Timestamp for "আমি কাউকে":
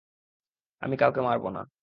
0.81-1.21